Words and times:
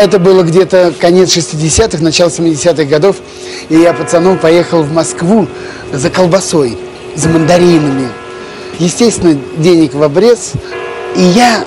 Это 0.00 0.18
было 0.18 0.42
где-то 0.42 0.94
конец 0.98 1.36
60-х, 1.36 2.02
начало 2.02 2.30
70-х 2.30 2.84
годов. 2.84 3.16
И 3.68 3.74
я 3.76 3.92
пацаном 3.92 4.38
поехал 4.38 4.82
в 4.82 4.90
Москву 4.90 5.46
за 5.92 6.08
колбасой, 6.08 6.78
за 7.16 7.28
мандаринами. 7.28 8.08
Естественно, 8.78 9.38
денег 9.58 9.92
в 9.92 10.02
обрез. 10.02 10.52
И 11.16 11.20
я, 11.20 11.66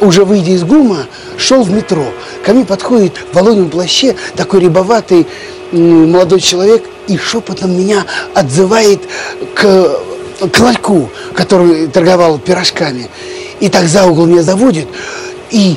уже 0.00 0.24
выйдя 0.24 0.52
из 0.52 0.62
ГУМа, 0.62 1.06
шел 1.36 1.64
в 1.64 1.72
метро. 1.72 2.04
Ко 2.44 2.54
мне 2.54 2.64
подходит 2.64 3.14
в 3.32 3.34
волосном 3.34 3.70
плаще 3.70 4.14
такой 4.36 4.60
рябоватый 4.60 5.26
молодой 5.72 6.38
человек 6.38 6.84
и 7.08 7.16
шепотом 7.16 7.76
меня 7.76 8.04
отзывает 8.34 9.00
к, 9.56 9.98
к 10.48 10.60
ларьку, 10.60 11.10
который 11.34 11.88
торговал 11.88 12.38
пирожками. 12.38 13.08
И 13.58 13.68
так 13.68 13.88
за 13.88 14.06
угол 14.06 14.26
меня 14.26 14.44
заводит 14.44 14.86
и 15.50 15.76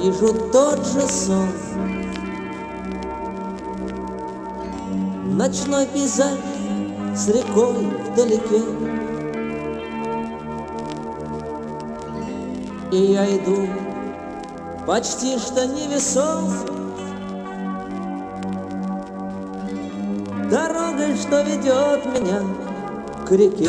Вижу 0.00 0.32
тот 0.50 0.78
же 0.86 1.06
сон. 1.06 1.48
Ночной 5.36 5.86
пейзаж 5.86 6.38
с 7.14 7.28
рекой 7.28 7.86
вдалеке. 8.12 8.62
И 12.92 13.12
я 13.12 13.24
иду 13.36 13.68
почти 14.86 15.38
что 15.38 15.66
невесом 15.66 16.50
Дорогой, 20.50 21.16
что 21.16 21.42
ведет 21.42 22.04
меня 22.06 22.42
к 23.24 23.30
реке. 23.30 23.68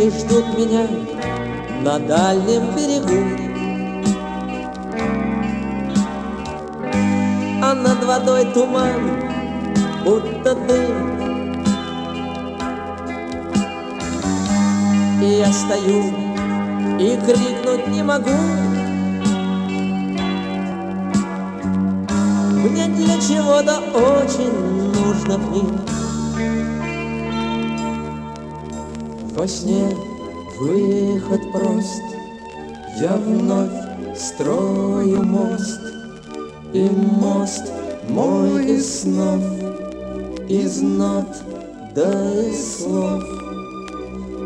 И 0.00 0.08
ждут 0.08 0.58
меня 0.58 0.86
на 1.82 1.98
дальнем 1.98 2.74
берегу. 2.74 3.20
А 7.62 7.74
над 7.74 8.02
водой 8.04 8.46
туман, 8.54 9.02
будто 10.04 10.54
дым. 10.54 11.20
И 15.22 15.26
я 15.38 15.52
стою 15.52 16.02
и 16.98 17.18
крикнуть 17.26 17.88
не 17.88 18.02
могу. 18.02 18.40
Мне 22.62 22.86
для 22.86 23.20
чего-то 23.20 23.80
очень 23.94 24.92
нужно 24.94 25.38
к 25.38 25.99
Во 29.40 29.48
сне 29.48 29.88
выход 30.58 31.40
прост, 31.50 32.02
Я 33.00 33.16
вновь 33.16 33.72
строю 34.14 35.22
мост, 35.22 35.80
И 36.74 36.86
мост 36.90 37.72
мой 38.10 38.66
из 38.66 39.00
снов, 39.00 39.40
Из 40.46 40.82
нот 40.82 41.24
да 41.94 42.12
из 42.50 42.82
слов. 42.82 43.24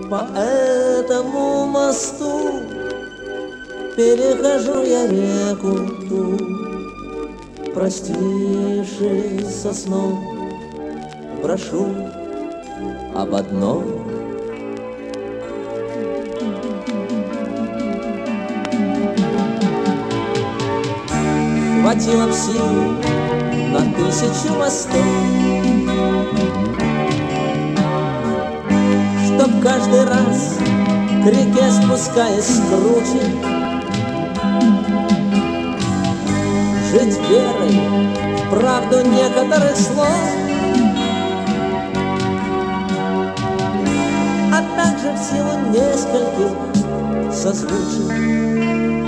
По 0.08 0.28
этому 0.38 1.66
мосту 1.66 2.60
Перехожу 3.96 4.80
я 4.84 5.08
реку 5.08 5.90
ту, 6.08 6.38
простившись 7.74 9.56
со 9.60 9.74
сном, 9.74 10.24
прошу 11.42 11.84
об 13.16 13.34
одном. 13.34 14.13
Хватило 21.84 22.26
б 22.28 22.32
сил 22.32 22.96
на 23.70 23.80
тысячу 23.92 24.54
мостов, 24.58 25.04
Чтоб 29.26 29.62
каждый 29.62 30.04
раз 30.04 30.60
к 31.22 31.26
реке 31.26 31.70
спускаясь 31.70 32.62
круче, 32.70 33.24
Жить 36.90 37.20
верой 37.28 37.78
в 38.38 38.48
правду 38.48 39.06
некоторых 39.06 39.76
слов, 39.76 40.08
А 44.50 44.58
также 44.74 45.12
в 45.12 45.18
силу 45.18 45.54
нескольких 45.68 46.52
созвучий. 47.30 49.03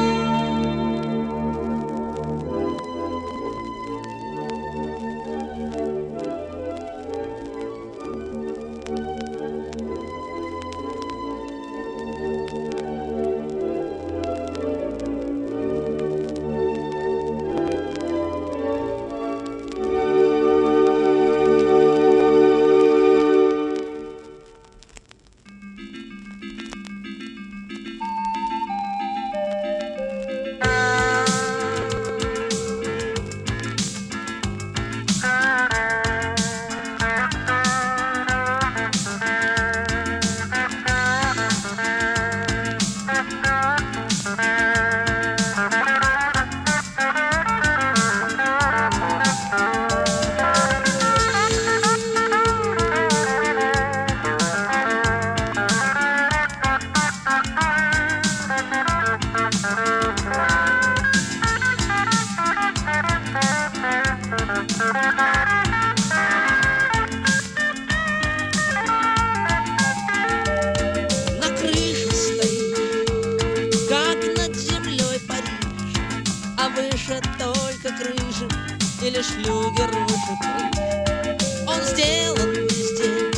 Он 81.66 81.82
сделан 81.82 82.52
везде 82.52 83.32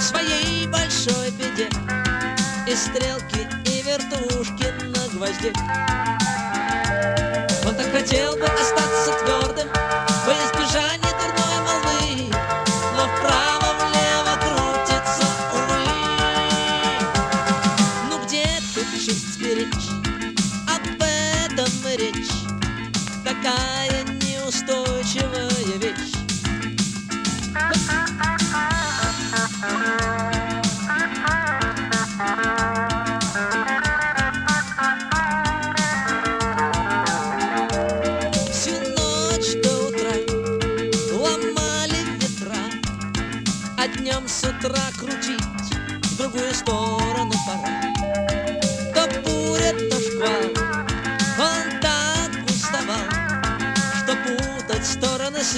своей 0.00 0.68
большой 0.68 1.32
беде, 1.32 1.68
И 2.68 2.76
стрелки, 2.76 3.48
и 3.64 3.82
вертушки 3.82 4.72
на 4.84 5.08
гвозде. 5.08 5.52
Он 7.66 7.74
так 7.74 7.90
хотел 7.90 8.36
бы 8.36 8.44
остаться 8.44 9.12
твердым 9.24 9.68
Во 10.24 10.32
избежание 10.34 11.09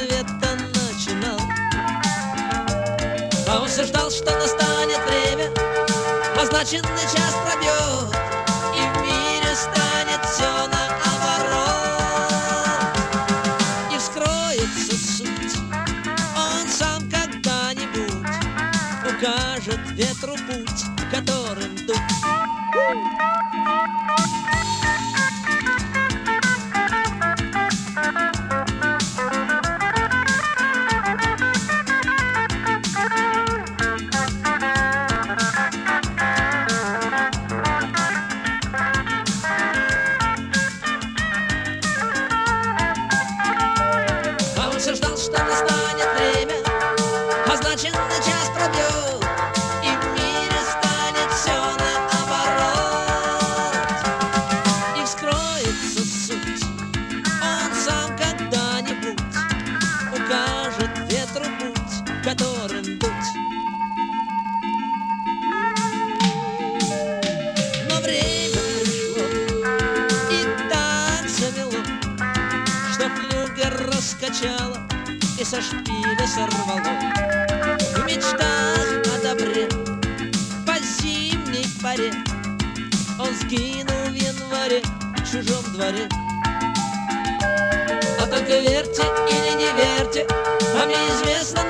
стороны 0.03 0.09
света 0.09 0.57
начинал. 0.75 1.39
А 3.49 3.61
он 3.61 3.69
все 3.69 3.85
ждал, 3.85 4.11
что 4.11 4.31
настанет 4.39 4.99
время, 5.07 5.51
Означенный 6.41 7.07
час 7.15 7.37
пробьет, 7.45 8.32
со 75.53 75.61
шпиля 75.61 76.27
сорвало. 76.27 76.93
В 77.95 78.07
мечтах 78.07 78.89
о 79.13 79.23
добре 79.23 79.69
по 80.67 80.79
зимней 80.81 81.67
паре 81.83 82.11
Он 83.19 83.35
сгинул 83.35 84.09
в 84.09 84.15
январе 84.15 84.81
в 85.15 85.31
чужом 85.31 85.63
дворе. 85.75 86.09
А 88.19 88.27
только 88.27 88.61
верьте 88.61 89.03
или 89.29 89.53
не 89.61 89.71
верьте, 89.77 90.27
а 90.75 90.87
мне 90.87 90.97
известно 90.97 91.63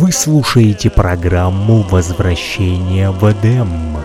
Вы 0.00 0.12
слушаете 0.12 0.90
программу 0.90 1.82
«Возвращение 1.82 3.10
в 3.10 3.28
Эдем». 3.32 3.96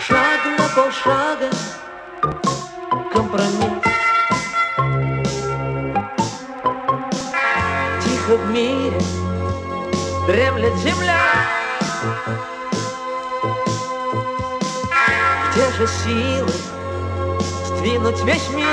Шаг 0.00 0.40
на 0.58 0.68
полшага, 0.74 1.50
компромисс. 3.12 3.82
Тихо 8.04 8.36
в 8.36 8.50
мире 8.50 9.00
дремлет 10.26 10.74
земля 10.76 11.20
Где 15.52 15.70
же 15.72 15.86
силы 15.86 16.52
сдвинуть 17.66 18.22
весь 18.24 18.48
мир 18.50 18.65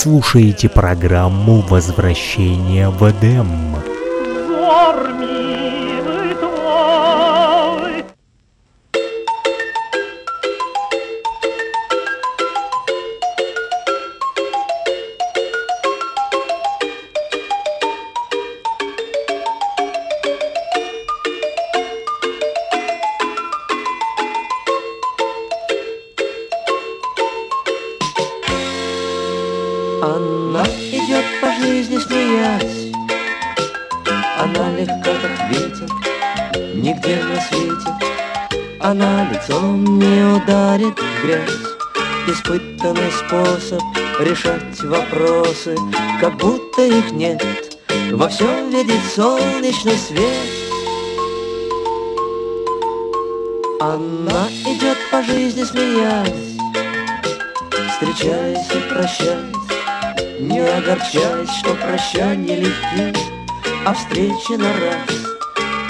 слушаете 0.00 0.70
программу 0.70 1.60
«Возвращение 1.60 2.88
в 2.88 3.02
Эдем». 3.10 3.69
Решать 44.22 44.82
вопросы 44.82 45.76
Как 46.20 46.36
будто 46.36 46.82
их 46.82 47.12
нет. 47.12 47.42
Во 48.12 48.28
всем 48.28 48.70
видит 48.70 49.00
солнечный 49.14 49.96
свет. 49.96 50.70
Она 53.80 54.48
идет 54.66 54.98
по 55.10 55.22
жизни 55.22 55.64
смеясь 55.64 56.58
Встречаясь 57.92 58.70
и 58.74 58.92
прощаясь. 58.92 59.60
Не 60.40 60.60
огорчаясь, 60.60 61.50
что 61.58 61.74
прощания 61.74 62.56
легки, 62.56 63.18
А 63.84 63.94
встречи 63.94 64.52
на 64.52 64.72
раз. 64.72 65.20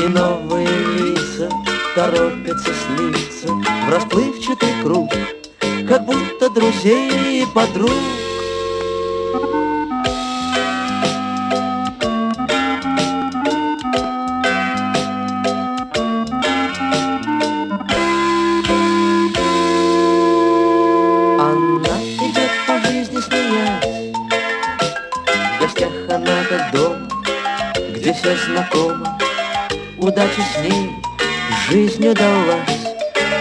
И 0.00 0.08
новые 0.08 0.68
лица 0.68 1.48
Торопятся 1.94 2.72
слиться 2.72 3.48
в 3.48 3.92
расплывчатый 3.92 4.72
круг, 4.82 5.12
Как 5.88 6.04
будто 6.04 6.48
друзей 6.50 7.42
и 7.42 7.46
подруг. 7.52 7.90
знакома. 28.46 29.18
Удача 29.98 30.42
с 30.54 30.58
ней 30.62 30.90
жизнью 31.68 32.14
далась, 32.14 32.80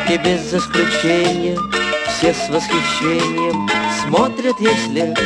И 0.10 0.18
без 0.18 0.54
исключения 0.54 1.58
все 2.08 2.34
с 2.34 2.50
восхищением 2.50 3.70
Смотрят 4.04 4.60
ей 4.60 4.76
след 4.88 5.18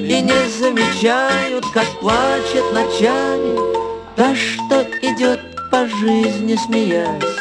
и 0.00 0.20
не 0.20 0.48
замечают, 0.58 1.64
Как 1.72 1.86
плачет 2.00 2.72
ночами 2.72 3.74
та, 4.16 4.34
что 4.34 4.82
идет 5.02 5.40
по 5.70 5.86
жизни 5.88 6.54
смеясь. 6.54 7.33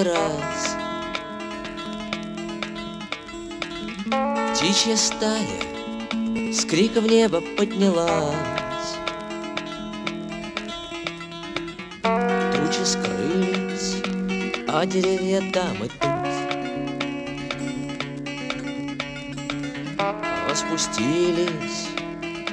Будто 0.00 0.04
в 0.04 0.04
первый 0.04 0.04
раз. 0.04 0.76
Птичья 4.54 4.96
стая 4.96 5.46
с 6.52 6.64
криком 6.64 7.04
в 7.04 7.08
небо 7.08 7.40
поднялась. 7.56 8.34
Тучи 12.02 12.84
скрылись, 12.84 14.02
а 14.68 14.84
деревья 14.86 15.42
там 15.52 15.84
и 15.84 15.88
тут. 15.88 16.10
Распустились 20.48 21.88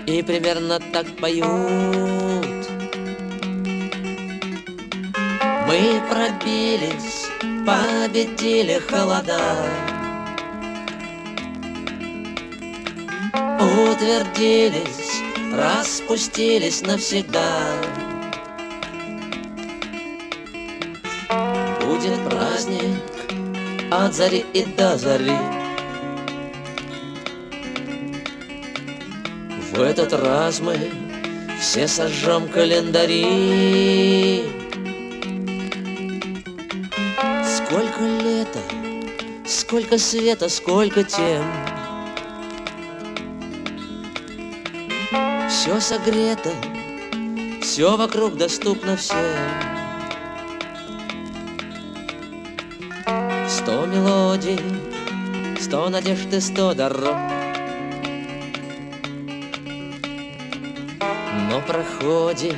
и 0.05 0.21
примерно 0.21 0.79
так 0.93 1.07
поют. 1.17 1.47
Мы 5.67 6.01
пробились, 6.09 7.06
победили 7.67 8.79
холода. 8.89 9.57
Утвердились, 13.59 15.21
распустились 15.53 16.81
навсегда. 16.81 17.43
Будет 21.81 22.17
праздник 22.29 23.03
от 23.91 24.13
зари 24.13 24.45
и 24.53 24.63
до 24.63 24.97
зари. 24.97 25.37
В 29.73 29.81
этот 29.81 30.13
раз 30.13 30.61
мы 30.61 30.89
все 31.59 31.89
сожжем 31.89 32.47
календари 32.47 34.56
сколько 39.67 39.97
света, 39.97 40.47
сколько 40.47 41.03
тем. 41.03 41.43
Все 45.49 45.81
согрето, 45.81 46.51
все 47.61 47.97
вокруг 47.97 48.37
доступно 48.37 48.95
всем. 48.95 49.17
Сто 53.49 53.85
мелодий, 53.85 54.57
сто 55.59 55.89
надежд 55.89 56.33
и 56.33 56.39
сто 56.39 56.73
дорог 56.73 57.17
Но 61.49 61.61
проходит 61.67 62.55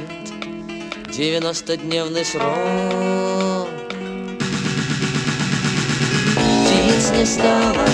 девяностодневный 1.11 2.23
срок 2.23 3.38
не 7.19 7.25
стало, 7.25 7.85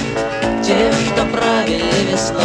тех, 0.64 0.94
что 0.94 1.26
правили 1.26 2.12
весной. 2.12 2.44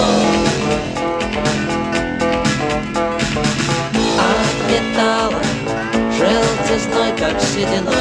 От 4.19 4.71
металла 4.71 5.43
желтизной, 6.17 7.13
как 7.19 7.39
сединой. 7.39 7.95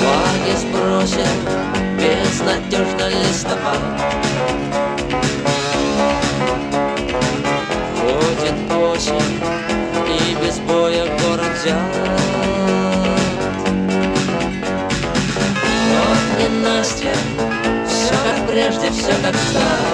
Флаги 0.00 0.56
сбросил 0.56 1.32
безнадежно 1.96 3.08
листопад 3.08 3.78
Ходит 8.00 8.72
осень 8.72 9.45
все 19.06 19.14
как 19.22 19.34
старо 19.36 19.86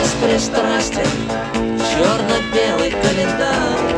Беспристрастен 0.00 1.10
черно-белый 1.52 2.90
календарь 2.90 3.94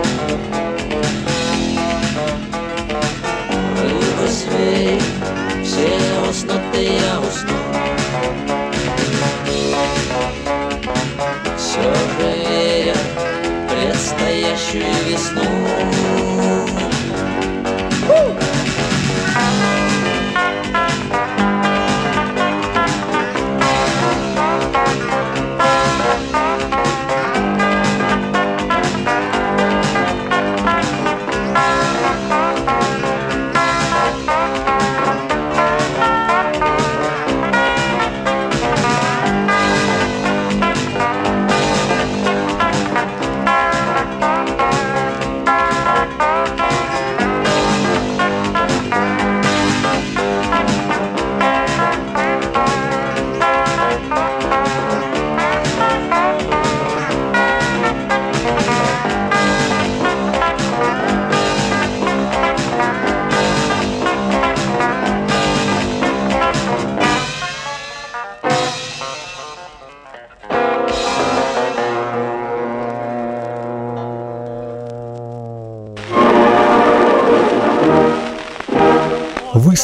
Рыбы, 3.83 4.29
звери, 4.29 5.01
все 5.63 6.29
уснут, 6.29 6.61
и 6.75 6.85
я 6.85 7.21
усну 7.21 7.57
Все 11.57 11.93
в 11.93 12.27
предстоящую 13.71 14.93
весну 15.09 15.66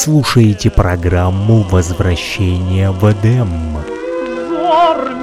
слушаете 0.03 0.69
программу 0.69 1.61
«Возвращение 1.63 2.91
в 2.91 3.09
Эдем». 3.09 3.77
Взор 4.35 5.15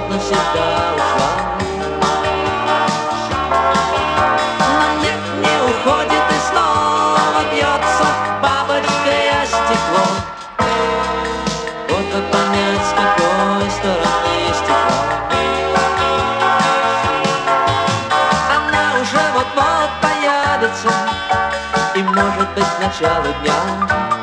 вот 0.00 0.10
навсегда 0.10 0.94
ушла. 0.96 1.30
Но 4.58 5.02
нет, 5.02 5.20
не 5.38 5.56
уходит 5.68 6.26
и 6.30 6.38
снова 6.50 7.40
бьется 7.52 8.06
бабочка 8.42 9.12
о 9.40 9.46
стекло. 9.46 10.06
Вот 11.88 12.06
как 12.12 12.24
понять, 12.30 12.84
с 12.84 12.92
какой 12.92 13.70
стороны 13.70 14.38
стекло. 14.54 15.00
Она 18.56 18.84
уже 19.00 19.24
вот-вот 19.34 19.90
появится, 20.00 20.90
и 21.94 22.02
может 22.02 22.48
быть 22.54 22.72
начало 22.80 23.28
дня. 23.42 24.19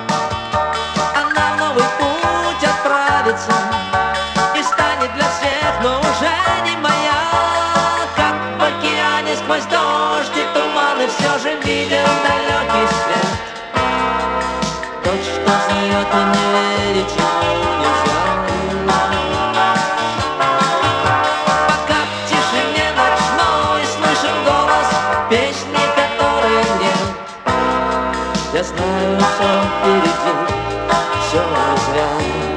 so 29.38 29.44
beautiful, 29.84 30.48
so 31.30 31.42
nice. 31.52 32.57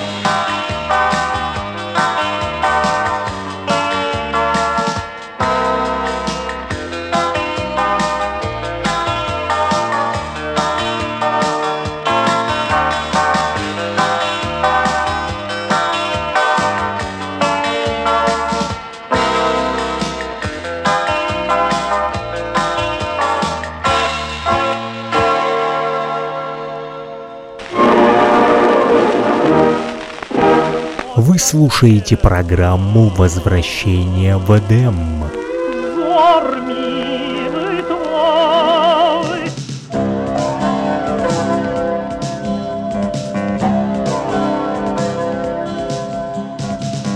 слушаете 31.61 32.17
программу 32.17 33.09
«Возвращение 33.09 34.35
в 34.35 34.49
Эдем». 34.57 34.95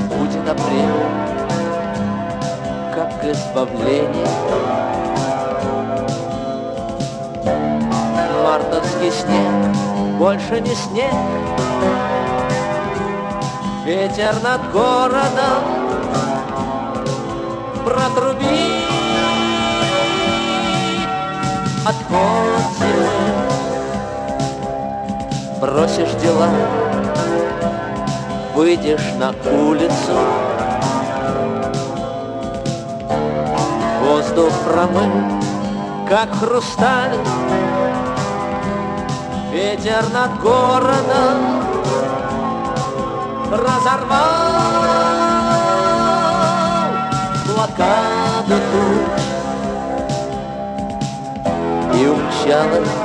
Будет 0.10 0.48
апрель, 0.48 0.90
как 2.94 3.22
к. 3.22 4.28
Мартовский 8.44 9.12
снег, 9.12 10.20
больше 10.20 10.62
не 10.62 10.76
снег, 10.76 11.12
Ветер 13.86 14.34
над 14.42 14.72
городом 14.72 15.62
протрубит. 17.86 18.84
От 21.86 21.96
холода 22.10 22.66
Бросишь 25.62 26.20
дела, 26.20 26.50
выйдешь 28.56 29.14
на 29.20 29.36
улицу. 29.56 30.18
Воздух 34.02 34.52
промыл, 34.68 35.42
как 36.10 36.34
хрусталь. 36.40 37.20
Ветер 39.54 40.04
над 40.12 40.42
городом 40.42 41.65
разорвал 43.52 44.56
блокаду. 47.46 48.60
И 51.94 52.08
умчалась 52.08 53.05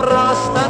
просто 0.00 0.69